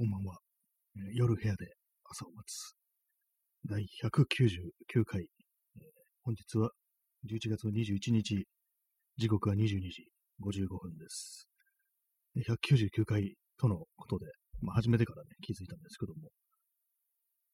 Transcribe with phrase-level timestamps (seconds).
[0.00, 0.38] こんばんは。
[0.96, 2.74] えー夜部屋で朝を待つ。
[3.68, 5.20] 第199回。
[5.20, 5.82] えー
[6.22, 6.70] 本日は
[7.30, 8.46] 11月の21日。
[9.18, 10.08] 時刻は22時
[10.42, 11.50] 55分です。
[12.34, 14.24] 199回とのことで、
[14.62, 16.30] まあ、初めてからね、気づいたんですけども。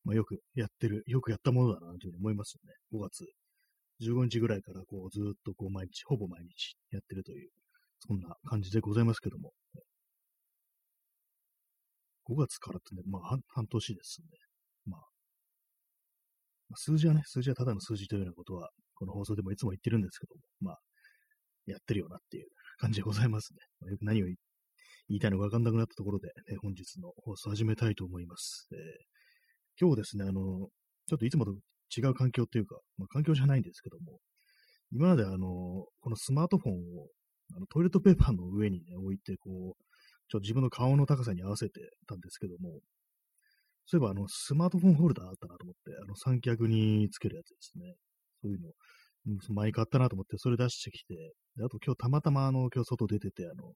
[0.05, 2.75] まあ、よくやってる、よくやったものだなというふうに思いますよね。
[2.97, 3.27] 5月
[4.09, 7.51] 15日ぐらいからこうずっとこう毎日、ほぼ毎日やってるという、
[7.99, 9.51] そんな感じでございますけども。
[12.29, 14.27] 5月からってね、まあ半半年ですね。
[14.87, 20.79] まあ、数字はね、数字はただの数字というようなことは、この放送でもいつも言ってるんですけども、まあ、
[21.67, 22.49] やってるよなっていう
[22.79, 23.59] 感じでございますね。
[23.81, 24.35] まあ、よく何を言
[25.09, 28.69] いたいのかわかんなくなったところで、ね、本日の放送始めたいと思います。
[28.73, 29.17] えー
[29.79, 30.69] 今日ですね、あの、
[31.07, 31.53] ちょっといつもと
[31.95, 34.21] 違う環境っていうか、まあ、環境じゃないんですけども、
[34.91, 36.77] 今まであの、このスマートフォンを
[37.55, 39.96] あのトイレットペーパーの上にね、置いて、こう、
[40.29, 42.81] ちょっと自分の顔の高さに合わせてたんですけども、
[43.87, 47.95] そういえばあの、スマートフォンホルダーあったなと思って、あの、三脚につけるやつですね。
[48.43, 48.75] そういうの、うん
[49.55, 51.15] 前買ったなと思って、それ出してきて、
[51.57, 53.73] であと今日たまたまあの、今日外出てて、あの、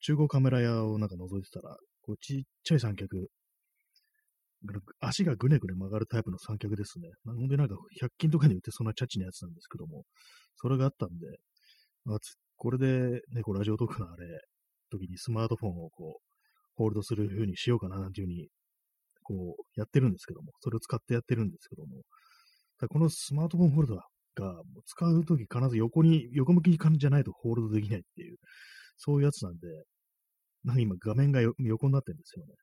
[0.00, 3.28] 中古カメラ屋をなんか覗いてたら、こうちっちゃい三脚、
[5.00, 7.08] 足がぐねぐね曲がるタイプの三脚ですね。
[7.24, 10.04] なのでなんか100均とかに売ってそんなチャッチなやつなんですけども、
[10.56, 11.26] それがあったんで、
[12.08, 12.18] あ
[12.56, 14.26] これでね、こうラジオトークのあれ、
[14.90, 16.22] 時にスマートフォンをこう、
[16.76, 18.48] ホールドする風にしようかななんていう風に、
[19.22, 22.02] こう、やってるんですけども、それを使ってやってるんですけども、
[22.78, 28.36] ただこのスマートフォンホルダーが、もう使うとき必ず横に、横向きに感じじゃないとホールドできないっていう、
[28.98, 29.68] そういうやつなんで、
[30.64, 32.54] なんか今画面が横になってるんですよね。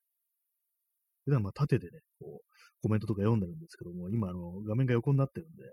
[1.26, 5.64] 普段まあ縦でね、こう、コメントとか読んでるんですけども、今あの、画面が横になってるんで、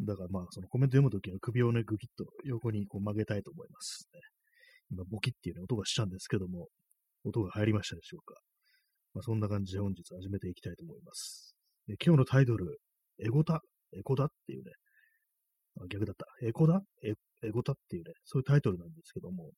[0.00, 4.20] だからまあ、そのコメント読むときは首をね、ぐきっと横にこう曲げたいと思います、ね。
[4.90, 6.68] 今、ボキっていうね、音がしたんですけども、
[7.24, 8.40] 音が入りましたでしょうか。
[9.14, 11.54] まあ、そんな感じで本日始めていきたいと思います。
[11.86, 12.78] で今日のタイトル、
[13.20, 13.60] エゴタ、
[13.96, 14.72] エコダっていうね、
[15.80, 16.80] あ逆だった、エコダ？
[17.04, 17.14] エ
[17.44, 19.50] エゴタっていうね、そういうタイトルなんですけども、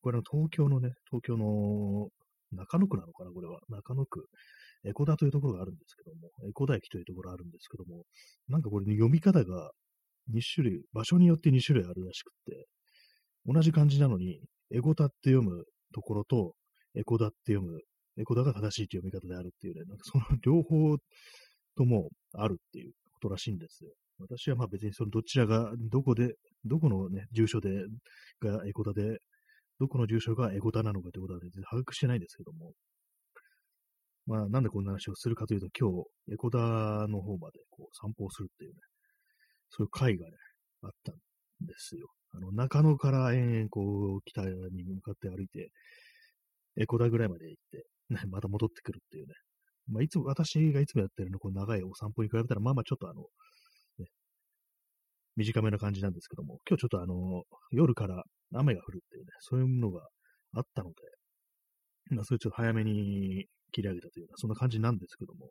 [0.00, 2.08] これの東京のね、東京の
[2.52, 3.60] 中野区なのかな、これは。
[3.68, 4.26] 中野区。
[4.84, 8.04] エコダというところがあるんですけども、エコダ駅というところがあるんですけども、
[8.48, 9.70] なんかこれ、ね、読み方が
[10.32, 12.66] 2種類、場所によって2種類あるらしくって、
[13.46, 16.54] 同じ漢字なのに、エゴタって読むところと、
[16.94, 17.80] エコダって読む、
[18.18, 20.96] エコダが正しいという読み方であるっていうね、なんかその 両方
[21.76, 23.92] ともあるっていうことらしいんですよ。
[24.18, 27.70] 私はまあ別にそのどちらが、どこで、どこのね、住所で、
[28.40, 29.18] がエコダで、
[29.80, 32.72] どこの住所がエゴタなのかということは、全然把握してないんですけども、
[34.26, 38.76] まあ、なんでこんな話をするかというと、今日、エコダの方までこう散歩をするっていうね、
[39.70, 40.36] そういう会がね、
[40.82, 41.16] あったん
[41.66, 42.08] ですよ。
[42.32, 45.70] あの、中野から延々こう、北に向かって歩いて、
[46.76, 49.34] エコダぐらいまで行って、ね、また戻ってくるっていうね。
[49.88, 53.22] まあ、いつも、私がいつもやってるの、こう長いお散歩に比べたら、まあまあちょっとあの、
[53.98, 54.06] ね、
[55.36, 58.24] 短めな感じなんですけども、今日ちょっとあの、夜から
[58.54, 60.06] 雨が降るっていうね、そういうのが
[60.54, 60.96] あったので、
[62.10, 65.50] まあ、それちょっと早めに切り上げたというような、そんな感じなんですけども。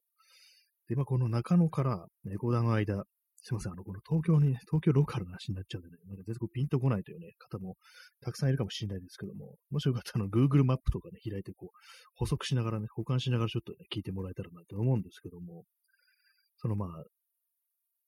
[0.87, 3.03] で、まあ、この中野から猫田の間、
[3.43, 7.75] すいません、あの、この東京に、東京ローカルな話になっちゃうんでね、なんか全然ピンとこないというね、方も
[8.21, 11.77] たくさんいるかもしれないですけども、もしよかったらあの、Google マップとかね、開いてこう、
[12.15, 15.63] 補足しながらね、保管しながらちょっとね、聞いてもらえたらなと思うんですけども、
[16.57, 17.03] そのまあ、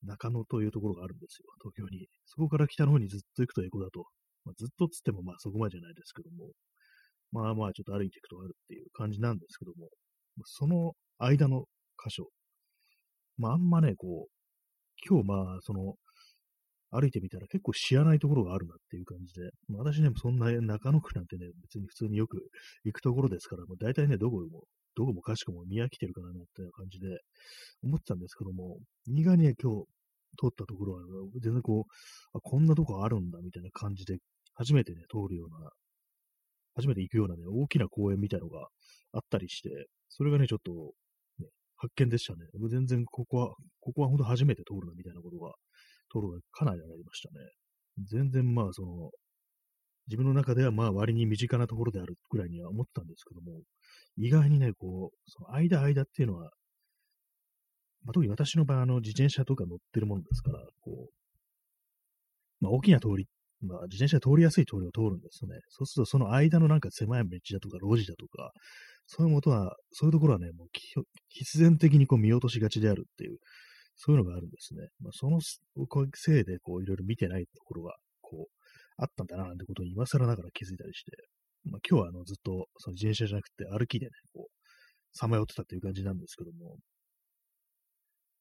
[0.04, 2.08] 中野というところがあるんですよ、東京に。
[2.26, 4.06] そこから北の方にずっと行くとエコだと。
[4.46, 6.52] まあ、ずっとつってもまあそこまでじゃないですけども、
[7.32, 9.90] まあまあちょっと歩いていくとあるっていう感じなんですけども、
[10.46, 11.66] その間の
[11.98, 12.28] 箇所、
[13.38, 14.43] まああんまね、こう、
[15.08, 15.96] 今日まあその、
[16.94, 22.38] 歩いてみたら結構知らないところがあるなっていう感じで、まあ、私ね、そんな中野区なんてね、別に普通によく
[22.86, 24.64] 行くところですから、もう大体ね、どこも、
[24.96, 27.08] どこもかしこも見飽きてるかなっていう感じで
[27.84, 28.78] 思ってたんですけども、
[29.08, 29.88] 意外にね、今日
[30.38, 31.02] 通ったところは、
[31.42, 34.18] 全然こう、あ、こんなとこあるんだみたいな感じで、
[34.54, 35.72] 初めてね、通るような、
[36.76, 38.68] 初めて行くようなね、大きな公園みたいのが
[39.14, 40.94] あったりして、それがね、ちょっと、
[41.84, 42.40] 発見でしたね。
[42.70, 43.48] 全然ここは、
[43.82, 45.52] ここは本当初めて通るなみたいなことが、
[46.10, 47.46] 通るがかなりありましたね。
[48.10, 49.12] 全然まあ、その、
[50.08, 53.62] 自分の中ではまあ割に身近なところであるくらいには思ったんですけども、
[54.18, 56.52] 意外にね、こう、その間間っていうのは、
[58.06, 61.14] まあ、特に私の場合、あの、自転車とか乗ってるものですから、こう、
[62.62, 63.28] まあ、大きな通り、
[63.64, 65.60] まあ、自転車通りやすい通りを通るんですよね。
[65.70, 68.52] そうすると、その間のなんか狭い道だとか、路地だとか、
[69.08, 70.68] そういうことは、そういうところはね、もう
[71.30, 73.38] 必然的にこう見落としがちであるっていう、
[73.96, 74.88] そういうのがあるんですね。
[75.00, 78.54] まあ、そのせいで、こう、いろいろ見てないところが、こう、
[78.98, 81.12] あったんだな、なんてことに今更ながら気づいたりして、
[81.66, 86.78] まあ、今日はあの、ずっと、その自転車じゃなくて歩きでね、こう、さまよってたっていう感じなんですけども、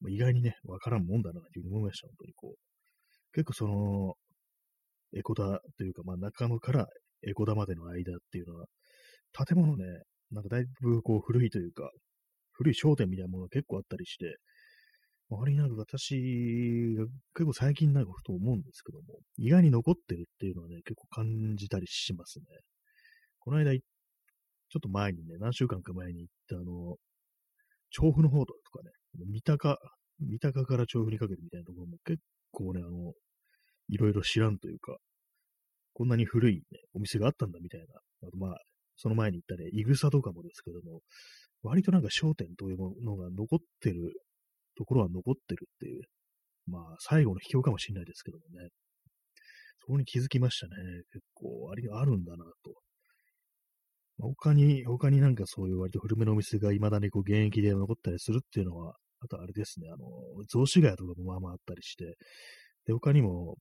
[0.00, 3.32] まあ、意外にね、わからんもんだな、というふうに思いました、本当にこう。
[3.32, 4.14] 結構その、
[5.16, 6.86] エコダというか、まあ中野から
[7.26, 8.66] エコダまでの間っていうのは、
[9.46, 9.84] 建物ね、
[10.30, 11.90] なんかだいぶこう古いというか、
[12.52, 14.36] 古い商店みたいなものが結構あったりして、
[15.30, 22.44] 周りになる私が結構最近なると思うんですけども、意外に残ってるっていうのはね、結構感じたりしますね。
[23.38, 23.80] この間、ちょ
[24.78, 26.96] っと前にね、何週間か前に行ったあの、
[27.90, 28.90] 調布の方とかね、
[29.30, 29.78] 三鷹、
[30.20, 32.20] 三鷹から調布にかけてみたいなところも結
[32.50, 33.12] 構ね、あの、
[33.92, 34.96] いろいろ知らんというか、
[35.92, 36.62] こんなに古い、ね、
[36.94, 37.86] お店があったんだみたいな。
[38.26, 38.56] あとまあ、
[38.96, 41.00] その前に行ったね、いぐさとかもですけども、
[41.62, 44.14] 割となんか商店というものが残ってる
[44.78, 46.02] ところは残ってるっていう、
[46.66, 48.70] まあ、最後の秘境かもしれないですけどもね。
[49.80, 50.72] そこに気づきましたね。
[51.12, 52.74] 結構、あれあるんだなと。
[54.18, 60.06] 他に、他になんかそういう割と古めのお店が未だにこう現役で残ったりするっていうのは、あとあれですね、あの、
[60.48, 62.16] 雑司ヶ谷とかもまあまああったりして、
[62.86, 63.56] で、他にも、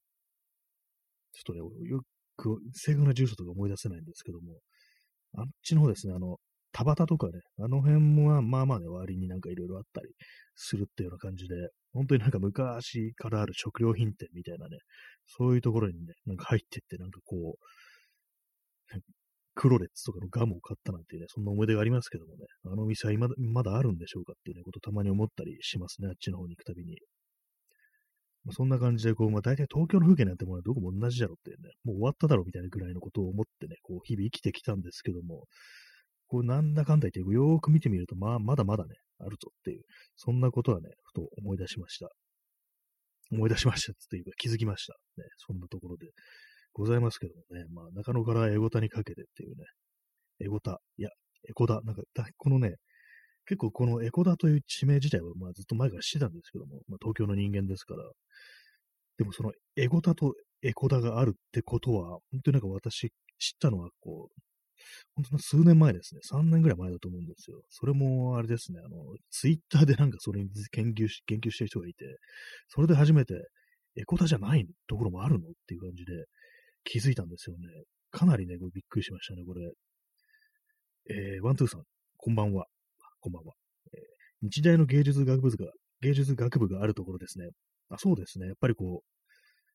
[1.34, 2.02] ちょっとね、よ
[2.38, 4.60] く、正確な住所とか思い出せないんですけども、
[5.38, 6.38] あっちの方ですね、あの、
[6.72, 10.08] 田端とかね、あの辺もまあまあね、割になんかいろいろあったり
[10.56, 11.56] するっていうような感じで、
[11.94, 14.78] 本当になんか昔からある食料品店みたいなね、
[15.26, 17.66] そういうところにね、なんか入ってって、なんかこう、
[19.54, 26.98] クロレッツとかのガムを買ったなんていうね、そんな思い出がありますけどもね、あのお店は今まだあるんでしょうかっていうね、ことたまに思ったりしますね、あっちの方に行くたびに。
[28.44, 35.46] まあ、そんな感じで、こう、まあ、大体東京の風景なんてものはどこも同じだろうっていうね、もう終わっただろうみたいなぐらいのことを思ってね、こう、日々生きてきたんですけども、
[36.28, 39.84] こう、なんだかんだ言って、よーく見てみると、まあ、まだまだね、あるぞっていう、
[40.16, 42.10] そんなことはね、ふと思い出しました。
[43.32, 44.94] 思い出しましたっていうか気づきました。
[45.18, 46.08] ね、そんなところで
[46.74, 49.66] ございますけどもね、まあ、中野からエゴタにかけてっていうね、
[50.42, 51.10] エゴタ、いや、
[51.50, 52.02] エコダ、なんか、
[52.38, 52.76] このね、
[53.48, 58.04] 結構このエコダという地名自体は、まあ、ずっと前から知ってたんですけども、まあ、東京の人間ですから、
[59.18, 60.34] でもそのエゴタと
[60.64, 64.42] エコダがあるってことは、本当になんか私知ったのは、こう、
[65.16, 66.22] 本当に数年前ですね。
[66.32, 67.62] 3年ぐらい前だと思うんですよ。
[67.70, 72.06] それも、あれですね、あの、ツイッターでなんかそれに研究し、研究してる人がいて、
[72.68, 73.34] それで初めて、
[73.98, 76.26] エコダじゃないところもあるのっていう感じで
[76.84, 77.68] 気づいたんですよね。
[78.12, 79.72] かなりね、これびっくりしましたね、これ。
[81.10, 81.84] えー、ワントゥーさん、
[82.18, 82.68] こんばんは。
[83.22, 83.54] こんばんは。
[83.94, 84.02] えー、
[84.42, 85.72] 日大の芸術学部が、
[86.02, 87.50] 芸術学部があるところですね。
[87.90, 88.48] あ、そうですね。
[88.48, 89.06] やっぱりこう、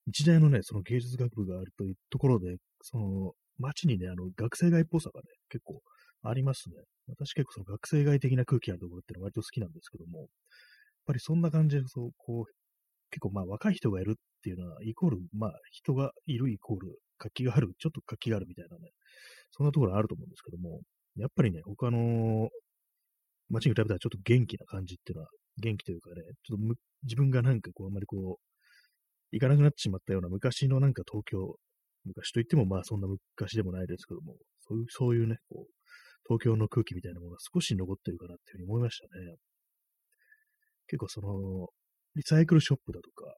[0.06, 5.80] 日大のね、その芸術学部があるというところで、その、街にね、あの、学生街っぽさがね、結構
[6.24, 6.74] ありますね。
[7.06, 10.28] 私結構その学生街的な空気あるところっていうのは割と好きなんですけども、やっ
[11.06, 12.52] ぱりそんな感じで、そう、こう、
[13.10, 18.90] 結構まあ若い人がいるっていうのは、イコール、まあ人がいるイコール、活気がある、ちょっと活気があるみたいなね、
[19.52, 20.80] そんなところあると思うんですけども、
[21.16, 22.50] やっぱりね、他の
[23.50, 25.28] 街に比べたらちょっと元気な感じっていうのは、
[25.58, 28.56] 元気というかね、ちょっとむ自分がなんかこう、あんまりこう、
[29.32, 31.56] 行かなくなってしまったような昔のなんか東京、
[32.04, 34.36] 昔といってもまあそんな昔でもないですけども、
[34.68, 35.72] そういう、そういうね、こう、
[36.28, 39.36] 東京の空気みたいなものが少し残ってるかなっていうふうに思いましたね。
[40.88, 41.68] 結構その、
[42.16, 43.36] リサイクルショップだとか、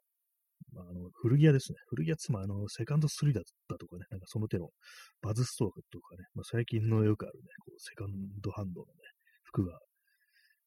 [0.72, 1.78] まあ、あの古着屋ですね。
[1.88, 4.68] 古着屋つまりあの、セカンドスリーだったとかね、なんかその手の
[5.22, 8.10] バズストアとかね、まあ、最近のよくあるね、こうセカン
[8.40, 8.92] ドハンドのね、
[9.44, 9.78] 服が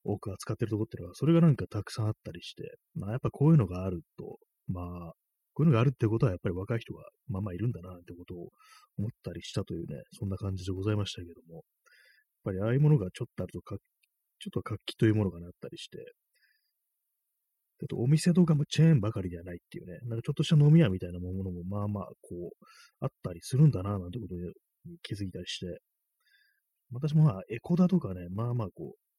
[0.04, 5.14] 多く扱ってるところっていうのは、それがなんかたくさんあったりして、まあやっぱこういうのがあると、まあ、
[5.54, 8.50] こういうのがあるってことはやっぱり若い人がまあまあいるんだなってことを
[8.98, 11.64] 思ったりしたというね、そんな感じでございましたけども、やっ
[12.46, 13.76] ぱりああいうものがちょっとあるとか、
[14.40, 16.00] ちょっと活気というものがなったりして、
[17.84, 22.66] あとお店とかもチェーンばかりではないっていうね、なんかちょっとした飲み屋みたいなものもまあまあこう、
[23.00, 24.42] あったりするんだななんてことに
[25.02, 25.80] 気づいたりして、
[26.92, 29.11] 私もまあエコダとかね、まあまあこう、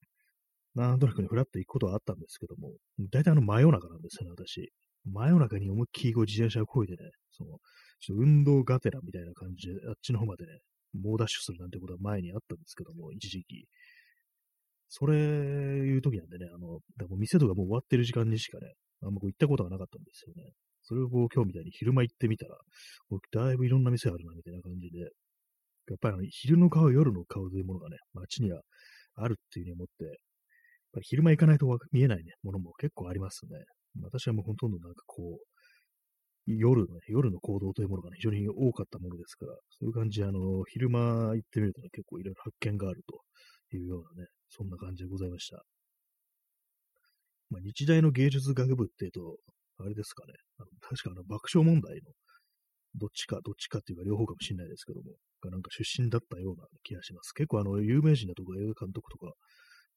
[0.74, 2.72] なんとなくね、フラッと行くことはあったんですけども、
[3.10, 4.72] 大体あの真夜中なんですよね、私。
[5.04, 7.58] 真夜中に思いっきりこう自転車をこいでね、その、
[8.00, 10.52] ちょっと運動がてらみたいな感じで、あっちの方までね、
[10.94, 13.66] 猛ダッシュするなんてことは前にあったんですけども、一時期。
[14.88, 20.52] それいう時なんでね、あの、だも店とかもう終わってる時間にしかね、あんまこう行ったことがなかったんですよね。
[20.82, 22.56] それをこう今日みたいに昼間行ってみたら、
[23.32, 25.06] だいぶいろんな店あるな、みたいな感じで、や
[25.94, 28.60] っぱりあの昼の顔、夜の顔というものがね、街には
[29.14, 30.20] あるっていうふうに思って、
[30.92, 33.64] ぱり昼間行かないと見えないね、ものも結構ありますね。
[34.02, 35.46] 私はもうほとんどなんかこう、
[36.46, 45.62] 夜の、ね、夜の行動というものが、ね、非常に多かったものですから、そういう感じで、あの、昼間行ってみるとね、結構いろいろ発見があるというようなね、そんな感じでございました。
[47.50, 49.36] まあ、日大の芸術学部っていうと、
[49.78, 52.12] あれですかね、あの確かあの爆笑問題の
[52.94, 55.16] どっちか、どっちかっていうか両方かもしれないですけども、
[55.50, 57.32] なんか出身だったような気がします。
[57.32, 59.32] 結構あの、有名人だとか映画監督とか、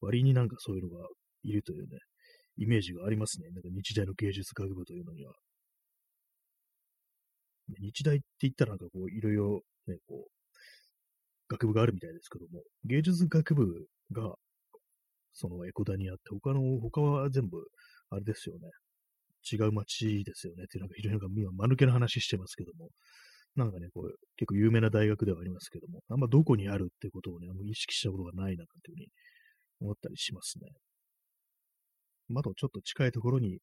[0.00, 1.06] 割になんかそういうのが
[1.42, 1.98] いるというね、
[2.56, 3.48] イメージがありますね。
[3.50, 5.32] なんか日大の芸術学部というのには。
[7.80, 10.30] 日大って言ったらなんかこう、いろいろね、こう、
[11.48, 14.34] 学部があるみたいですけども、芸術学部が、
[15.32, 17.58] そのエコダにあって、他の、他は全部、
[18.10, 18.70] あれですよね。
[19.52, 20.64] 違う街ですよね。
[20.64, 22.90] っていうなんか非常になんか今、間抜けな話してますけども、
[23.54, 29.08] なんかね、こう、結構有名な大学ではありますけども、あんまどこにあるってことをね、あんま意識したことがないな、というふうに
[29.80, 30.70] 思ったりしますね。
[32.28, 33.60] まだちょっと近いところに、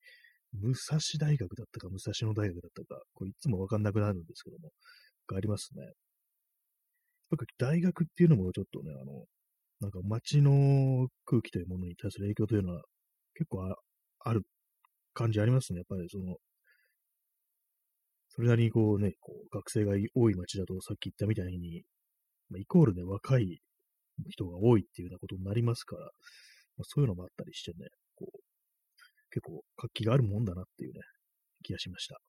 [0.54, 4.72] 武蔵大学だったか、武蔵野大学だったか、これいつもわかんなくなるんですけども、
[5.28, 5.82] がありますね。
[5.84, 5.94] やっ
[7.58, 9.26] ぱ大学っていうのもちょっとね、あの、
[9.82, 12.84] なんか街の空気というものに対する影響というのは
[13.34, 13.76] 結構
[14.20, 14.44] ある
[15.14, 15.80] 感じありますね。
[15.80, 16.38] やっぱりその、
[18.30, 21.84] それなりにこうね、こう学生が多い街だとさっき言ったみたいに、
[22.50, 23.60] まあ、イコールね、若い
[24.30, 26.08] 人が多いっていうようなことになりますから、ま
[26.82, 28.40] あ、そういうのもあったりしてね、こう、
[29.32, 31.02] 結構活気があるもんだなっていうね、
[31.64, 32.20] 気がしました。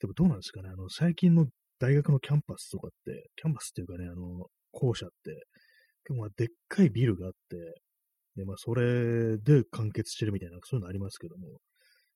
[0.00, 1.46] でもどうなんですかね、あの、最近の
[1.78, 5.46] 大学のキャンパスとかって、キャンパスっていうかね、あの、校舎って、
[6.04, 7.56] 結構でっかいビルがあって、
[8.36, 11.58] で、まあ、それで完結してるみたいな、そういうのありますけども、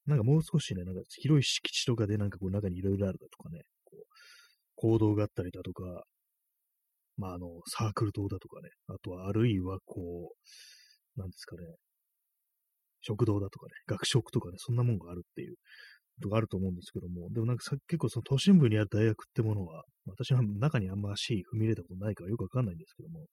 [0.06, 4.04] なんかもう少しね、なんか広い敷地とかでなんかこう中にいろいろあるだとかね、こう、
[4.76, 6.04] 行動があったりだとか、
[7.20, 10.32] まあ、あの、サークル棟だとかね、あとはあるいはこ
[11.16, 11.62] う、なんですかね、
[13.02, 15.56] 食堂だとかね、学食とかね、そんなもんがあるっていう
[16.16, 23.26] ことがあると思うんですけども、でもなんかさ結構その都心部にある大学ってものは、私は中にあんま足踏み入れたことないからよくわかんないんですけども、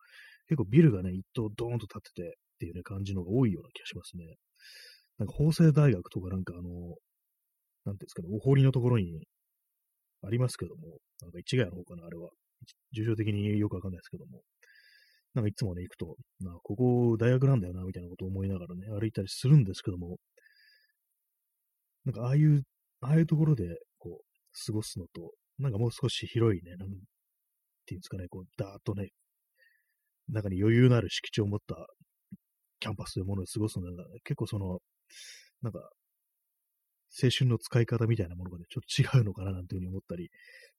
[0.47, 4.35] 結構ビルがね、一棟ドーンと建っててっていうね、感じのが多いような気がしますね。
[5.17, 6.95] なんか法政大学とかなんかあの、
[7.85, 9.23] なんていうんですかね、お堀のところに
[10.23, 12.29] ありますけども、なんか市ヶ谷の方かな、あれは。
[12.93, 14.41] 重症的によくわかんないですけども。
[15.33, 20.17] なんかいつもね、行くと、なここ大学なんだよな、みたいなことを思いながらね、歩いたりするんですけども、
[22.05, 22.63] なんかああいう、
[23.01, 23.65] ああいうところで、
[23.99, 26.89] こう、過ごすのと、なんかもう少し広いね、なん
[27.85, 29.09] ていうんですかね、こう、だーっとね、
[30.29, 31.75] 中に余裕のある敷地を持った
[32.79, 34.79] キャンパスというものを過ごすのが、結構その、
[35.61, 35.79] なんか、
[37.11, 40.29] 青春の使い方みたいなものがね、ちょっと違うのかななんていうふうに思ったり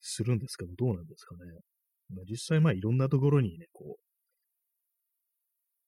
[0.00, 1.40] するんですけど、どうなんですかね。
[2.11, 4.02] まあ、実際、まあ、いろんなところにね、こう、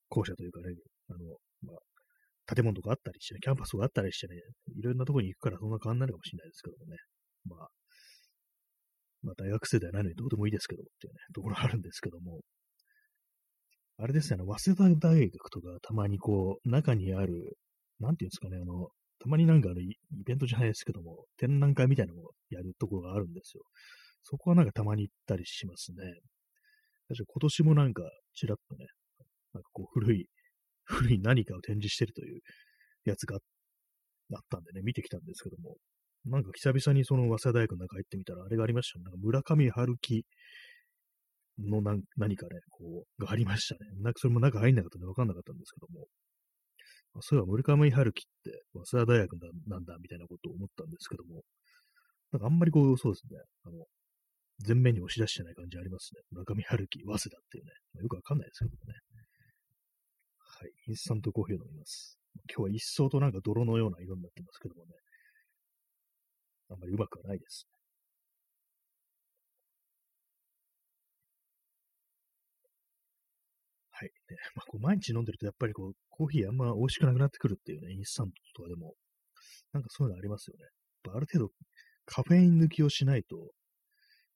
[0.09, 0.75] 校舎というかね、
[1.09, 1.19] あの、
[1.63, 4.35] まあ、建物とかあったりしてね、キャンパスがあったりしてね、
[4.75, 6.97] いろんなところに行くからそんな変わんないのかもしれないですけどもね。
[7.45, 7.69] まあ、
[9.23, 12.41] まあ大学生ではないのにどうでもいいですけどっていうね、ところあるんですけども、
[13.97, 17.57] あれですよね、早稲田大学とかたまにこう、中にある、
[17.99, 18.89] なんていうんですかね、あの、
[19.21, 23.63] たまになんかあるイベントじゃないですけども、展覧会みたいなのをやるところがあるんですよ。
[24.23, 25.97] そこはなんかたまに行ったりしますね。
[27.07, 28.87] 確か今年もなんかちらっとね、
[29.53, 30.27] なんかこう古い、
[30.85, 32.41] 古い何かを展示してるという
[33.05, 35.77] やつがあったんでね、見てきたんですけども、
[36.25, 39.03] なんか久々にその早稲田大学の中入ってみたら、あれがありましたね。
[39.03, 40.25] なんか村上春樹
[41.59, 43.91] の何何かね、こう、がありましたね。
[44.01, 46.07] なんかそれも中入んなかったんで分かんなかったんですけども、
[47.19, 49.33] そういえば村上春樹って早稲田大学
[49.67, 51.43] なんだみたいなことを思ったんですけども、
[52.31, 53.85] なんかあんまりこう、そうですね、あの、
[54.65, 56.21] 前面に押し出してない感じありますね。
[56.31, 58.99] 村上春樹、早稲田っていうね、ま、よくわかんないですけどもね。
[60.39, 62.17] はい、インスタントコーヒーを飲みます。
[62.47, 64.91] 今日は一層となんか泥のような色になってますけどもね、
[66.69, 67.67] あんまりうまくはないです。
[74.01, 74.09] はい。
[74.31, 78.95] ね、まあ、こう毎日飲んでると、やっぱりこう、コーヒーあんま美味しくなくなってくるっていうね、インスタントとかでも、
[79.73, 80.65] なんかそういうのありますよね。
[81.13, 81.51] ある程度、
[82.05, 83.37] カフェイン抜きをしないと、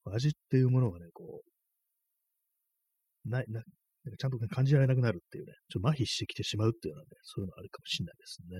[0.05, 1.41] 味っていうものがね、こ
[3.25, 8.57] う、ない、な、なんかちゃんと感じられなくなるっていうね、ちょっと麻痺してきてしまうっていうのはね、そういうのあるかもしれないですね。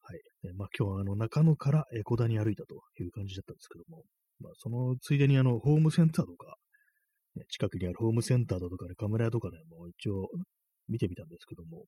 [0.00, 0.20] はい。
[0.48, 4.04] ね、まあ今日はあの中野からエコダに歩いたという感じだったんですけども、
[4.40, 6.56] まあそのついでにあのホームセンターとか、
[7.36, 10.28] ね、近くにあるホームセンターだとかね、カメラ屋とかね、もう一応
[10.88, 11.86] 見てみたんですけども、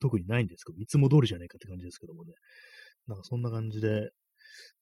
[0.00, 2.32] 特にないんですけど、いつも通りじゃないかって感じですけどもね。
[3.06, 4.10] なんかそんな感じで、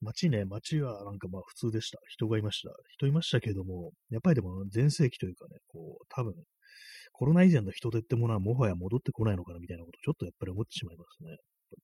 [0.00, 1.98] 街ね、街はなんかまあ普通でした。
[2.08, 2.70] 人がいました。
[2.88, 6.34] 人いましたけども、やっぱりでも全盛期というかね、こう、多分、
[7.12, 11.36] コロナ以前の人手ってものはもはや戻ってこないのかなみたいなことちょっとやっぱり思ってしまいますね。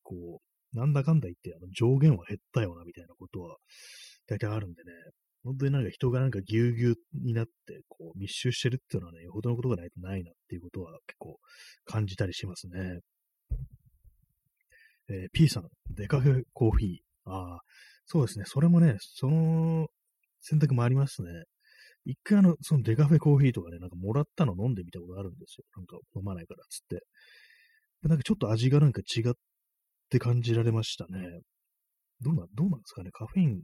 [0.03, 0.41] こ
[0.75, 3.57] う、なんだかんだ言ってあの上限は減ったよなみたいなことは
[4.27, 4.91] 大体あるんでね、
[5.45, 11.39] 本当になんか人がなんかぎゅうぎゅうになって、こう密集してるっていうのはね、よほどのことがないとないなっていうことは結構
[11.85, 13.01] 感じたりしますね。
[15.09, 17.31] えー、P さん、デカフェコーヒー。
[17.31, 17.61] ああ、
[18.07, 18.45] そうですね。
[18.47, 19.89] それもね、その
[20.41, 21.31] 選択もありますね。
[22.05, 25.65] 一回あの、そのデカフェコーヒーとかね、なんかもらったの飲んでみたことあるんですよ。
[25.77, 27.05] なんか飲まないからっつって。
[28.09, 29.33] なんかちょっと味がなんか違っ
[30.11, 31.41] て感じられましたね。
[32.21, 33.11] どうな、どうなんですかね。
[33.13, 33.63] カフェイン、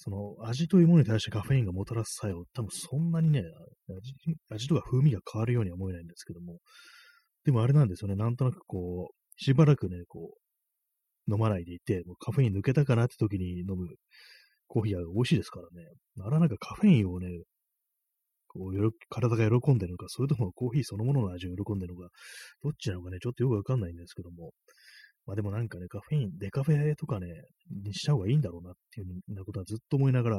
[0.00, 3.42] その味というものに対してカフェインがもたらす作用、多分そんなにね、
[4.48, 6.58] 味とか風味が変わるようには思えないんですけども、
[7.44, 8.14] でもあれなんですよね。
[8.14, 10.36] なんとなくこう、しばらくね、こ
[11.28, 13.88] う、飲まないでいて、もうカフェイン抜けたかなって時に飲む
[14.68, 15.88] コーヒーは美味しいですからね。
[16.20, 17.28] あらなんかカフェインをね、
[18.46, 22.08] こう体が喜んでるのか、それともコーヒーそのものの味を喜んでるのか、
[22.62, 24.52] どっちなのかね、ちょっとよくわかんないんですけども、
[25.28, 27.26] まあでもなんかね、カフェイン、デカフェとかね、
[27.84, 30.36] にした方がいいんだろうなっていうようなことはずっと思いながら、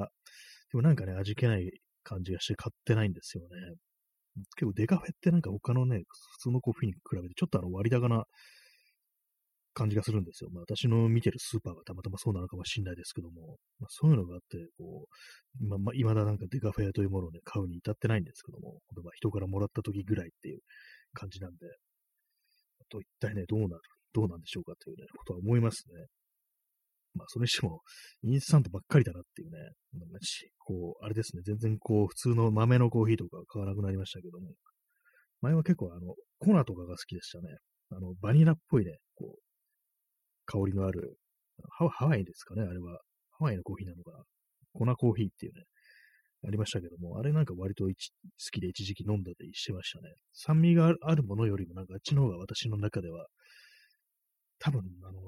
[0.72, 1.70] でもなんかね、味気ない
[2.04, 3.50] 感じがして買ってないんですよね。
[4.58, 6.02] 結構デカフェってなんか他のね、
[6.38, 8.24] 普通のコーヒーに比べてちょっとあの割高な
[9.76, 10.50] 感じがするんですよ。
[10.52, 15.06] まあ私の見てるスーパーがたまたまそうなのかもしれないですけども、まあ、そういうのがあって、こ
[15.62, 20.62] う、まあ、まあ、未だなんかデカフェというものをね、買うに至ってないんですけども、まあ人からもらった時ぐらいっていう
[21.14, 21.58] 感じなんで、
[22.90, 23.82] と一体ね、どうなる、
[24.14, 26.06] どうなんでしょうかというね、ことは思いますね。
[27.16, 27.82] まあ、それにしても、
[28.24, 29.58] インスタントばっかりだなっていうね、
[30.60, 34.52] こう、あれですね、全然こう、普通の豆のコーヒーとか買わなくなりましたけども、
[35.42, 37.48] 前は結構あの、コナとかが好きでしたね。
[37.92, 39.40] あの、バニラっぽいね、こう、
[40.46, 41.16] 香りのある、
[41.72, 43.00] ハワイですかね、あれは。
[43.32, 44.24] ハワイのコーヒーなのかな。
[44.74, 45.64] 粉コーヒーっていうね、
[46.48, 47.92] ありましたけども、あれなんか割と好
[48.52, 50.14] きで一時期飲んだりしてましたね。
[50.34, 53.26] 酸味があるものよりもなんかあっちの方が私の中では
[54.60, 55.20] 多分、あの、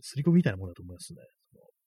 [0.00, 1.20] すり込みみたいなものだと思いますね。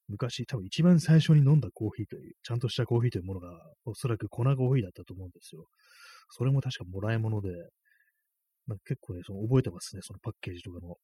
[0.08, 3.48] 昔、多分一番最初に飲んだコーヒーという、ちゃんとしたコーヒーというものが、
[3.84, 5.66] おそらく粉コーヒーだったと思うんですよ。
[6.30, 7.50] それも確かもらい物で、
[8.66, 10.96] なんか結構ね、その覚えてますね、そのパッケージとかの、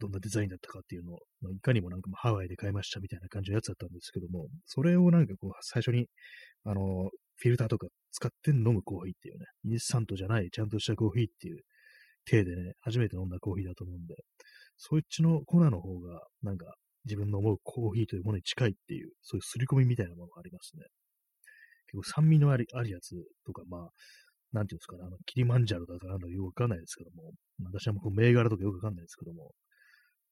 [0.00, 1.18] どんなデザインだったかっていうのを、
[1.52, 6.06] いかにもなんかハワイで買いましたみたいな感じのやつだったんですけども、それをなんかこう、最初に、
[6.64, 11.62] あの、フィルターとか使って飲むコーヒーっていうね、インスタントじゃない、ちゃんとしたコーヒーっていう
[12.24, 14.14] 手でね、初めて飲んだコーヒーだと思うんで、
[14.76, 20.84] そっちの粉の方が、なんか、自分の思うコーヒーというものに近いっていう、そういう刷り込みみたいなものがありますね。
[21.86, 23.14] 結構酸味のありあるやつ
[23.46, 23.90] とか、まあ、
[24.52, 27.32] なんていうんですかね、あの、キリマンジャロだかなんだかよくわかんないですけども、
[27.64, 29.52] 私はもう銘柄とかよくわかんないですけども、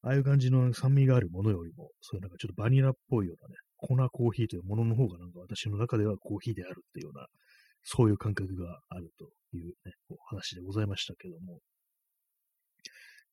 [0.02, 7.26] ああいう感じの酸味があるものよりも、そういうなんかちょっとバニラっぽいようなね、粉コーヒーというものの方がなんか私の中ではコーヒーであるっていうような、
[7.85, 9.26] そういう感覚があると
[9.57, 11.59] いうね、お話でございましたけども、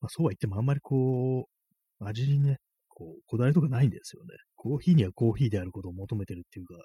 [0.02, 1.48] まあ、そうは言ってもあんまりこ
[2.02, 2.58] う、味にね、
[2.88, 4.30] こう、こだわりとかないんですよね。
[4.56, 6.76] コーヒーにはコーヒーであることを求めてるっていうか、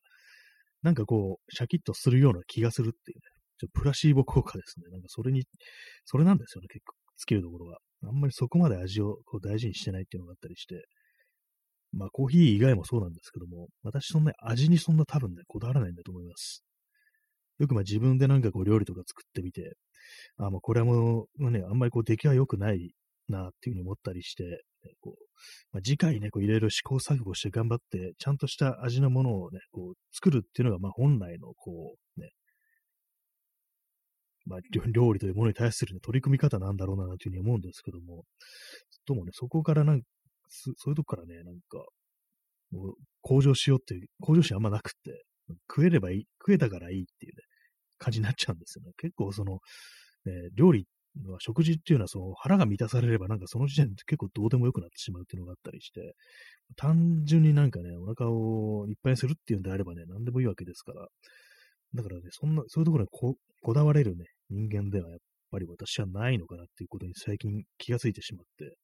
[0.83, 3.23] なんかこう、シャキッとするような気がするっていうね。
[3.59, 4.91] ちょプラシーボ効果ですね。
[4.91, 5.45] なんかそれに、
[6.05, 7.79] それなんですよね、結構、つけるところは。
[8.07, 10.85] あんまりそこまで味をこう大事にしてないっていうのがあったりして。
[11.97, 16.65] まあコーヒー以外もそうなんですけども、私そんな味にそんな多分ね、こだわらないんだと思います。
[17.59, 19.77] よくまあ自分でなんかこう料理とか作ってみて、
[20.39, 22.93] あ、もうこれはもうね、あんまりこう出来は良くない
[23.29, 24.65] なっていうふうに思ったりして、
[25.01, 25.25] こう
[25.73, 32.31] まあ、次回ね、いろいろ試行錯誤して頑張って、ちゃんとした味のものをね、こう作るっていうのが、まあ本来のこうね、
[34.47, 34.61] まあ
[34.93, 38.25] 料理というものに対する、ね、取り組み方なんだろうなというふうに思うんですけども、
[39.07, 40.07] どうもね、そこからなんか、
[40.49, 41.85] そういうとこからね、なんか、
[42.71, 45.25] もう向上しようっていう、向上心あんまなくって、
[45.69, 47.43] 食えればいい、食えたからいいっていうね、
[47.99, 48.93] 感じになっちゃうんですよね。
[48.99, 49.61] 結構その、
[50.25, 50.87] ね、料理
[51.39, 56.15] 食事っていうのはその腹が満たされればなんかその時点で結構どうでもよくなってしまうっていうのがあったりして、
[56.77, 61.07] 単純になんかね、お腹をいっぱいにするっていうんであればね、何でもいいわけですから、
[61.95, 65.19] だからね、そんな、そういうところにここだわれるね、人間ではやっ
[65.51, 68.77] ぱり私はないのかなっていうことに最近気がついてしまって、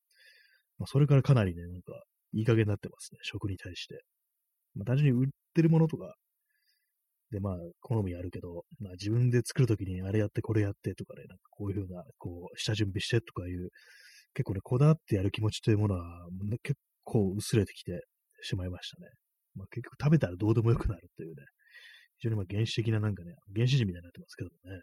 [0.78, 1.92] まあ、それからかなりね、なんか、
[2.32, 4.00] いい加減になってますね、食に対して。
[4.74, 6.14] まあ、単純に売ってるものとか、
[7.30, 13.70] で、まあ、好みあるけど、まあ自分で作るときにあれやってこれやってとかね、なんかこういうふうな、こう、下準備してとかいう、
[14.34, 16.02] 結構ね、こだわってやる気持ちというものは、
[16.50, 18.04] ね、結構薄れてきて
[18.42, 19.08] しまいましたね。
[19.54, 21.34] まあ結局食べたらどうでもよくなるっていうね、
[22.18, 24.82] 非常にまあ原始的ななんかね、原始人みたいになってますけどね。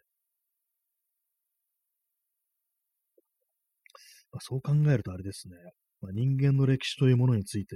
[4.32, 5.56] まあ、そう考えるとあれですね、
[6.02, 7.76] まあ、人間の歴史というものについて、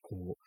[0.00, 0.42] こう、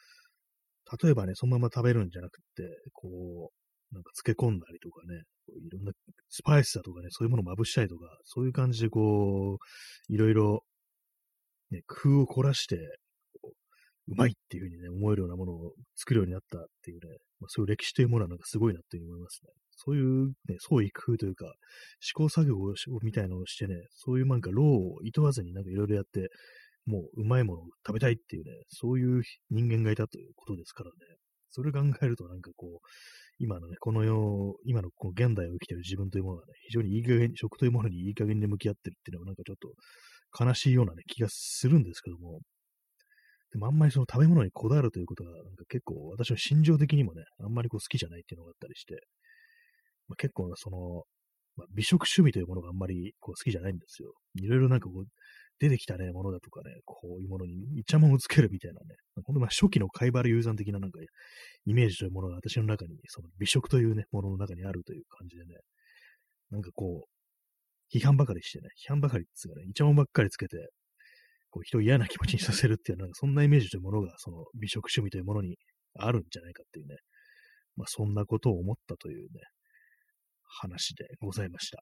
[1.01, 5.23] 例えばね、そのまま食べるんじゃなくて、こう、なんか漬け込んだりとかね、
[5.65, 5.91] いろんな
[6.29, 10.63] スパイスだとかね、そういうものをまぶしたりとか、そういう感じでこう、いろいろ、
[11.71, 12.77] ね、工夫を凝らして、
[14.07, 19.49] うまいっていうふうにね、思えるようなものを作るようになったっていうね、まあ、そういう歴史というものはなんかすごいなっていうふうに思いますね。
[19.77, 21.53] そういうね、創意工夫というか、
[21.99, 26.29] 試行錯誤みたいなのをしてね、そういうなんか労を厭わずになんかいろいろやって、
[26.85, 30.95] もううまいものを食べたいっていうね、そういう人間がいたということですからね。
[31.49, 32.87] それ考えるとなんかこう、
[33.39, 42.39] 今のね、この世、今のこの現代を生きてる自分というものがね、非常にいい加減、食というものにいい加減に向き合ってるっていうのはなんかちょっと悲しいようなね、気がするんですけども、
[43.51, 48.95] でもあんまりその食べ物にこだわるということが、なんか結構私の心情的にもね、あんまりこう好きじゃないっていうのがあったりして、
[50.07, 51.03] まあ、結構その、
[51.57, 54.13] まあ、美食趣味というものがあんまりこう好きじゃないんですよ。
[54.35, 55.05] いろいろなんかこう、
[55.61, 60.99] 出てきたね、ものだとかね、こういうものにイチャモンをつけるみたいなね、ほんとまあ初期の貝原雄山的ななんか
[61.65, 65.53] イメージというものが私の中に、その美食というね、ものの中にあるという感じでね、
[66.49, 70.57] なんかこう、批判ばかりしてね、批判ばかりっていうかね、イチャモンばっかりつけて、
[71.51, 75.57] こう人を嫌な気持ちにさせるっていう、なんかそんなイメージというものが、その美食趣味というものに
[75.99, 76.95] あるんじゃないかっていうね、
[77.75, 79.41] まあそんなことを思ったというね、
[80.47, 81.77] 話でございました。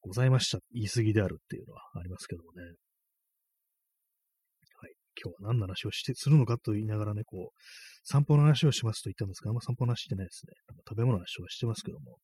[0.00, 0.58] ございました。
[0.72, 2.62] 言い過ぎであるっていうのはありますけどもね。
[2.62, 2.68] は
[4.88, 4.92] い。
[5.22, 7.56] 今日は何の話をして、するのかと言いながらね、こう、
[8.04, 10.52] 散歩の話をしますと言ったんですが、あんま散歩の話してないですね。
[10.88, 12.18] 食べ物の話はしてますけども、も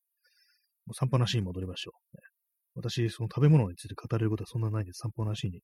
[0.91, 2.23] う散歩の話に戻りましょう、ね。
[2.75, 5.61] 私、その食べ物について語れることはそんなないんで、散歩の話に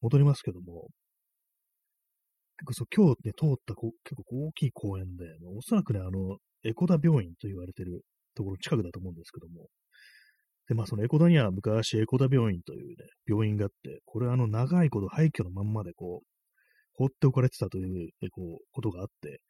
[0.00, 0.88] 戻りますけども、
[2.58, 5.24] 結構そう、今日ね、通ったこ結構大きい公園で、
[5.56, 8.02] おそらくね、あの、エコダ病院と言われてる
[8.34, 9.68] ところ近くだと思うんですけども、
[10.68, 12.94] で、まあそのエコダには昔エコダ病院というね、
[13.26, 16.26] 病院があって、これはあの長いこと廃墟のまんまでこう、
[16.94, 19.40] 放っておかれてたという、こう、ことがあって、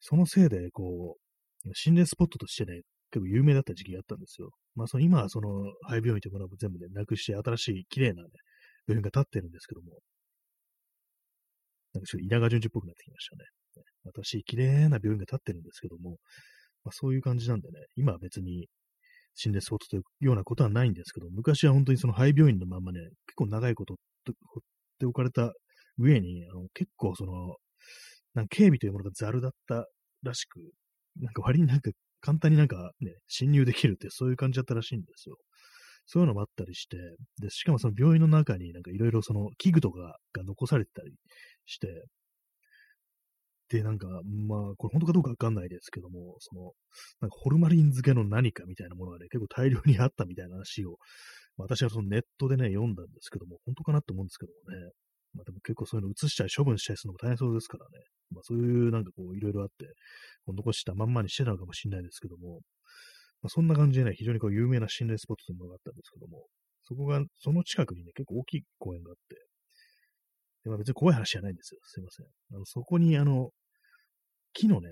[0.00, 1.16] そのせいで、こ
[1.64, 4.50] う、心霊スポットとしてね、結構有名だった時期があったんですよ。
[4.74, 5.48] まあその今はその
[5.82, 8.28] 廃病院というものを全部ね、なくして新しい綺麗なね、
[8.86, 9.98] 病院が建ってるんですけども、
[11.92, 13.44] なんかちょっと稲川淳二っぽくなってきましたね。
[14.04, 16.18] 私、綺麗な病院が建ってるんですけども、
[16.84, 18.68] まあそういう感じなんでね、今は別に
[19.34, 23.94] 心霊スポットというようなことはないんですけど、昔は本当にその廃病院のままね、結構長いこと
[24.26, 24.62] 放っ
[24.98, 25.52] ておかれた
[25.98, 27.56] 上に、あの結構その、
[28.34, 29.86] なん警備というものがざるだった
[30.22, 30.60] らしく、
[31.20, 31.90] なんか割になんか
[32.20, 35.36] 簡単になんかね、侵入できるってそういう感じだったらしいんですよ。
[36.06, 36.96] そういうのもあったりして、
[37.40, 41.12] で、しかもその病院の中になんかいろいろその器具とかが残されてたり
[41.66, 41.88] して、
[43.70, 44.08] で、なんか、
[44.48, 46.72] まあ、これ本当かどうかわかんないですけども、その、
[47.20, 50.96] なんかホルマリン漬けの何かみたいなものがね、結構大量にあったみたいな話を、
[51.56, 54.92] 私はそのネットでね、読んだんですけども、本当かなって思うんですけどもね。
[55.34, 58.04] まあでも結構そういうの移したり処分したりするのも大変そうですからね。
[58.32, 59.86] まあそういうなんかこういろいろあって、
[60.48, 62.60] 残したまんまにしてたのかもしれないですけども、
[63.42, 66.46] まあそんな感じでね、非常にこう有名な心霊スポットというものがあったんですけども、
[66.82, 69.36] そこが、その近くにね、結構大きい公園があって、
[70.64, 71.80] でまあ、別に怖い話じゃないんですよ。
[71.84, 72.26] すいません。
[72.54, 73.50] あのそこに、あの、
[74.52, 74.88] 木のね、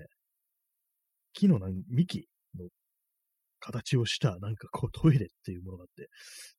[1.33, 2.67] 木の幹の
[3.59, 6.09] 形をした、なんかこうトイレっていうものがあって、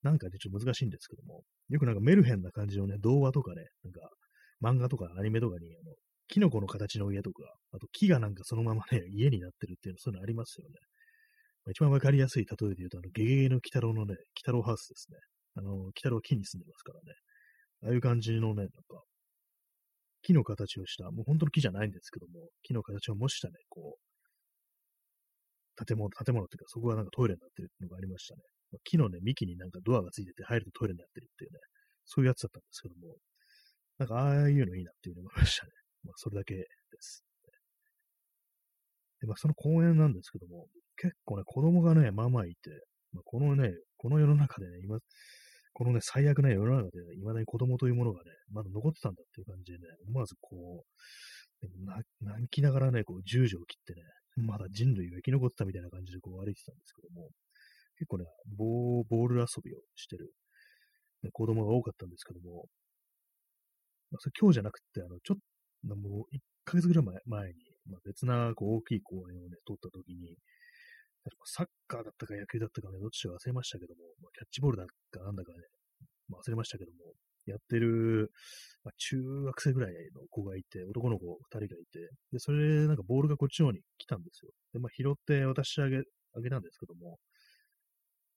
[0.02, 4.00] なんかね、ちょっと難しいんですけども、よくなんかメルヘンな感じのね、童話とかね、なんか
[4.62, 5.94] 漫画とかアニメとかに、あの、
[6.28, 10.74] キノコの形の家とか、あと木がなんかそのままね、家になってるっていうの、そういうのありますよね。
[11.64, 15.18] まあ、一番わかりやすい例えで言うと、あの、ゲゲゲの鬼太郎のね、鬼太郎ハウスですね。
[15.56, 17.14] あの、鬼太郎木に住んでますからね。
[17.82, 19.02] ああいう感じのね、なんか、
[20.22, 28.42] 木の形をした、もう本当の木じゃないんですけども、木の形を模したね、こう、建物、建物っていうか、そこがなんかトイレになってるっていうのがありましたね。
[28.84, 31.58] 木のね、幹になんかドアがついてて入るとトイレになってるっていうね、
[32.04, 33.16] そういうやつだったんですけども、
[33.98, 35.72] なんかああいうのいいなっていうのがありましたね。
[36.04, 36.64] まあ、それだけで
[37.00, 37.24] す。
[39.20, 42.70] で、まあ、その公園なんですけども、結構ね、子供がね、まあまあいて、
[43.12, 44.98] まあ、このね、この世の中でね、今、
[45.72, 51.64] このね、最悪な世の中で、ね、未だに子供というものがね、まだ残ってたんだっていう感じでね、思わずこう、
[52.24, 54.02] 泣きながらね、こう、十字を切ってね、
[54.36, 57.28] まだ人類が生き残ってたみたいな感じでこう歩いてたんですけども、
[57.98, 58.24] 結構ね、
[58.56, 60.32] ボーボール遊びをしてる、
[61.22, 62.66] ね、子供が多かったんですけども、
[64.10, 65.36] まあ、それ今日じゃなくて、あの、ちょっ
[65.86, 67.54] と、もう1ヶ月ぐらい前前に、
[67.90, 70.36] まあ、別なこう大きい公園をね、撮った時に、
[71.44, 74.00] サッカーだったか野球だったかね、どっちか忘れましたけども、
[74.32, 75.58] キャッチボールだかなんだかね、
[76.32, 76.98] 忘れましたけども、
[77.46, 78.30] やってる、
[78.84, 84.50] まあ、中学生ぐらいの子がいて、男の子二人がいて、で、それでなんかボールがこっちの方に来たんですよ。
[84.72, 87.18] で、まあ、拾って渡してあげ、あげたんですけども、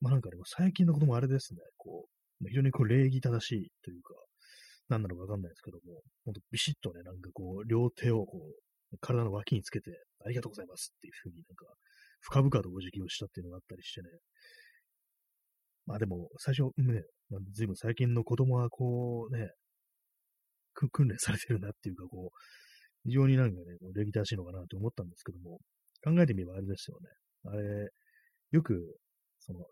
[0.02, 2.06] まあなんかね、最近のこともあれですね、こ
[2.42, 4.14] う、非常にこう礼儀正しいというか、
[4.90, 9.92] 何なのかわかんないですけども、ほんとビシッとね、なんかこう、両手をこう、体の脇につけて、
[10.26, 11.66] ありがとうございますっていうふうになんか、
[12.24, 14.08] 深々とお辞儀をしたっていうのがあったりしてね。
[15.86, 19.50] まあでも、最初ね、まあ、随分最近の子供はこうね、
[20.74, 22.38] 訓練されてるなっていうか、こう、
[23.04, 25.60] 非常になんかね、礼儀正しいのかなと思ったんですけども、
[26.04, 27.10] 考えてみればあれですよね。
[27.52, 27.90] あれ、
[28.52, 28.98] よく、
[29.40, 29.66] その、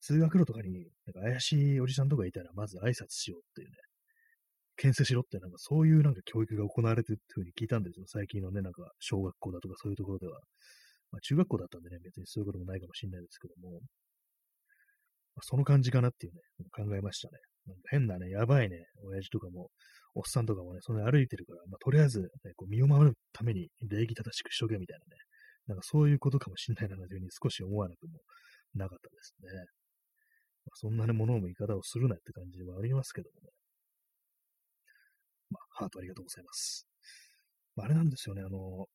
[0.00, 3.74] 通学路とかに、なんか怪しいおじさんとかいたら、まず挨拶しようっていうね、
[4.76, 8.06] 牽制しろって、なんかそういうなんか教育が行われてるっていうふうに聞いたんですよ。
[8.08, 10.40] 最近のね、なんか小学校だとかそういうところでは。
[11.14, 13.78] まあ、中学校だったんでね、別にそういうこともないかもしれないですけども、
[15.38, 16.40] まあ、その感じかなっていうね、
[16.74, 17.38] 考えましたね。
[17.66, 19.70] なんか変なね、やばいね、親父とかも、
[20.14, 25.22] おっさんとかもね、その歩いてるから、まあ、とりあえず、ね、こう身を守るために礼儀正しくしとけみたいなね、
[25.68, 28.18] なんかそういうことかもしれないなというふうに少し思わなくも
[28.74, 29.48] なかったですね。
[30.66, 33.50] まあ、そんなね、物の見方をするなって感じではありますけどもね。
[35.50, 36.88] まあ、ハートありがとうございます。
[37.76, 38.86] あ、れなんですよね、あの、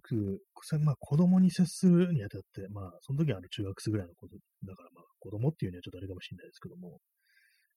[0.00, 0.40] く、
[0.80, 6.98] まあ、子供に接するにあたって、まあ、その時はあの中学生ぐらいのこと、だからまあ、子供っていうにはちょっとあれかもしれないですけども、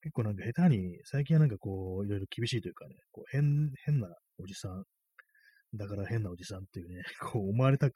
[0.01, 4.07] 結構なんか下手に、最近はなんかこう、いろいろ厳しいというかね、こう変、変な
[4.39, 4.83] おじさん、
[5.75, 7.93] だから変なおじさんっていうね、 こう思われたる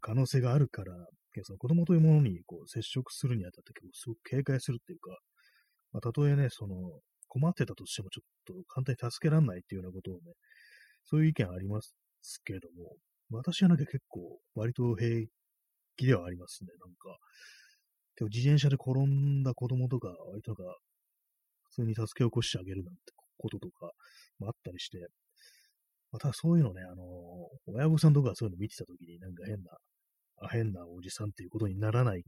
[0.00, 0.92] 可能性があるから、
[1.42, 5.10] その子供というものにこう接触するにあたって結構すごく警戒するっていうか、
[5.92, 10.34] まあ、たとえね、その、困ってたとしてもちょっと簡単に助けられないっていうようなことをね、
[11.04, 11.94] そういう意見あります
[12.44, 12.96] けども、
[13.30, 15.26] 私はなんか結構割と平
[15.96, 17.18] 気ではありますね、なんか。
[18.16, 20.76] 結構自転車で転んだ子供とか、割となんか、
[21.70, 23.00] 普通に助け起こしてあげるなんて
[23.36, 23.90] こととか
[24.38, 24.98] もあったりして、
[26.12, 27.04] またそういうのね、あの
[27.66, 29.70] 親御さんとかそういうの見てたときになんか変な、
[30.42, 32.22] あ、変なおじさんっていうことにならない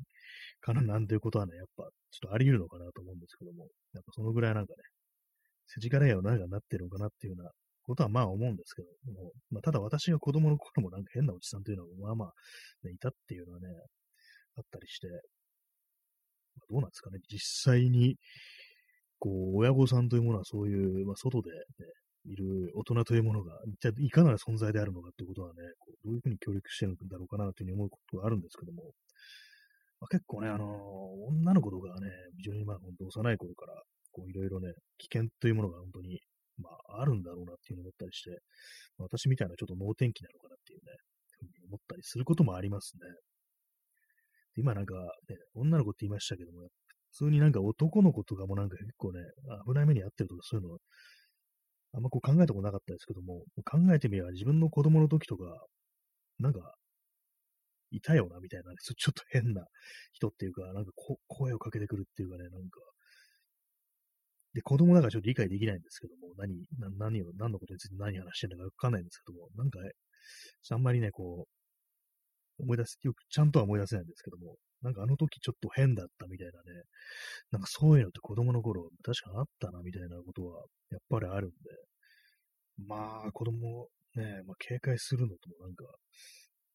[0.60, 4.82] かななんていうことはね、やっぱちょっとあり得るのかなと思うんですけども、やっぱそのぐらいなんかね、
[5.68, 7.50] 世知辛いようながなってるのかなっていうような
[7.86, 12.32] ことはまあ思うんですけども、まあ、ただ私が子供の頃もなんか変なおじさんというのはまあまあ、
[12.86, 13.68] ね、いたっていうのはね、
[14.56, 15.14] あったりして、ま
[16.64, 18.16] あ、どうなんですかね、実際に、
[19.18, 21.56] こう、親御さんというものはそういう、まあ、外で、ね、
[22.26, 28.82] いる大人というものが、一体いかなる存在であるのかということはね、こうどういうふうに協力してるんだろうかなというふうに思うことがあるんですけども、
[30.00, 30.68] まあ、結構ね、あのー、
[31.30, 33.72] 女の子とかがね、非常にまあ本当幼い頃から、
[34.12, 36.20] こういろいろね、危険というものが本当に、
[36.58, 38.30] まああるんだろうなっていうのを思ったりして、
[38.98, 40.92] まあ、私みたいなちょっと脳天気なのかなっていうね、
[41.38, 43.00] ふうに思ったりすることもありますね。
[44.56, 44.94] 今なんか
[45.28, 46.68] ね、女の子って言いましたけども、
[47.12, 49.20] 普通になんか男の子とかもなんか結構ね、
[49.66, 50.78] 危ない目に遭ってるとかそういうの
[51.96, 55.44] あんまこう考えたことなかったですけども、考えてみれば自分の子供の時とか、
[56.38, 56.74] なんか、
[57.90, 59.64] いたよな、みたいな、ね、ちょっと変な
[60.12, 62.80] 人っていうか、なんかこ声をかけてくるっていうかね、なんか、
[64.56, 66.64] で、子供だかちょっと理解できないんですけども、何、
[66.96, 69.78] 何を、何のことについて何話してるのかわかんないんですけども、なんか、
[70.70, 71.46] あんまりね、こ
[72.58, 76.80] う、思い出す、よくちゃんとは思い出せないんですけども、なんかあの時ちょっと変だったみたいなね、
[77.50, 81.56] なんかそういうのって子供の頃、確かあったなみたいなことは、やっぱりあるんで、
[82.86, 85.84] まあ子供ね、まあ警戒するのともなんか、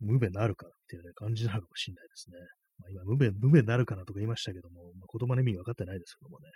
[0.02, 2.38] 無べなるかっていうね、感じなのかもしれないですね。
[2.80, 6.50] まあ、今、無べ、無べなるかなとか言いましたけども、まあ、言葉の意味分かってないですけどもね。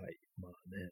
[0.00, 0.16] はい。
[0.38, 0.90] まあね。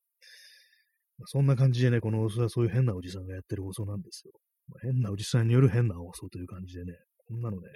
[1.18, 4.32] まあ、そんな感じでね、この放送はそういう変なおじさんがやってる放送なんですよ。
[4.68, 6.92] まあ、変なおじさんによる変な放送という感じでね、
[7.28, 7.68] こんなのね、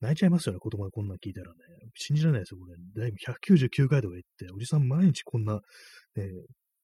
[0.00, 1.56] 泣いちゃいますよね、子供がこんなん聞いたらね。
[1.94, 2.74] 信じられないですよ、これ。
[3.00, 5.60] だいぶ199回とか言って、おじさん毎日こんな、ね、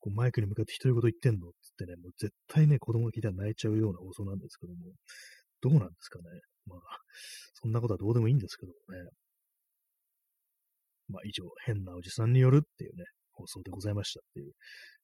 [0.00, 4.78] こうマイクに向かって独り言言ってんのってね、もう絶対ね、子供が聞いたら泣いちゃうような放送なんですけども、
[5.60, 6.24] どうなんですかね。
[6.66, 6.78] まあ、
[7.54, 9.10] そんなことはどうでもいいんですけどもね。
[11.08, 14.52] まあ、以上、変なおじさんによるっていうね、放送でございましたっていう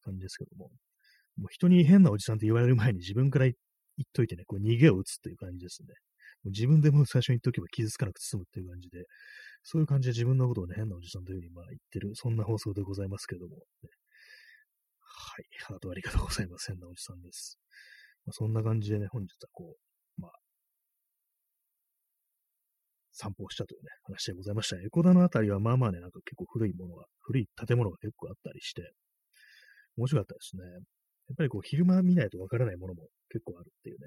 [0.02, 0.70] 感じですけども、
[1.36, 3.54] もう人に変なおじさんって言われる前に自分から言っ
[4.12, 5.88] といてね、こう逃げを打つっていう感じですね。
[6.44, 9.04] もう自分でも最初に言っておけば傷つかなくて済むっていう感じで、
[9.62, 13.62] そういう感じで自分のことをね、変なおじさんというふうにまあ言ってる、そんな放送でございますけども、ね、
[15.00, 16.68] はい、ハートありがとうございます。
[16.68, 17.58] 変なおじさんです。
[18.24, 19.76] まあ、そんな感じでね、本日はこ
[20.18, 20.32] う、まあ、
[23.18, 24.76] 散歩をしたというね、話でございました。
[24.76, 28.92] エコダのあたりはまあまあね、なんか結構古いものが、古い建物が結構あったりして、
[29.96, 30.62] 面白かったですね。
[30.62, 34.06] やっぱりこう、昼間見ないとわからないものも結構あるっていうね、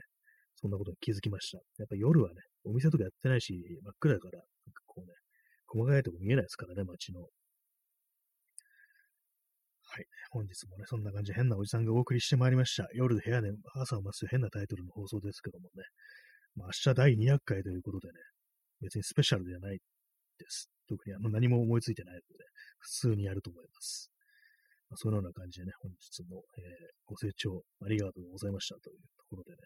[0.56, 1.58] そんなことに気づきました。
[1.78, 3.52] やっぱ夜はね、お店とかやってないし、
[3.84, 5.14] 真っ暗だから、なんかこうね、
[5.68, 7.22] 細かいとこ見えないですからね、街の。
[7.22, 7.28] は
[10.00, 10.06] い。
[10.32, 12.88] 本日もね、そんな感じで変なおじさんがお送りしてまいりました。
[12.94, 15.84] 夜部屋で朝を待つ変なタイトルの放送ですけどもね。
[16.56, 18.14] まあ、明日第200回ということでね、
[18.82, 19.80] 別にスペシャルではない
[20.38, 20.70] です。
[20.88, 22.26] 特にあの何も思いついてないので、
[22.80, 24.12] 普通にやると思います。
[24.90, 26.64] まあ、そのような感じでね、本日も、えー、
[27.06, 29.58] ご清聴ありがとうございましたというところでね、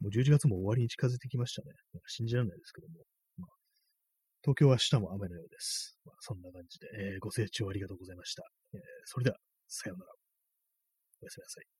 [0.00, 1.70] もう11月も終わりに近づいてきましたね。
[1.94, 3.04] なんか信じられないですけども。
[3.36, 3.48] まあ、
[4.42, 5.98] 東京は明日も雨のようです。
[6.04, 8.42] まあ、そんな感じで、えー、ご清聴ありがとうございました。
[8.74, 9.36] えー、それでは、
[9.68, 10.12] さようなら。
[11.22, 11.77] おやすみなさい。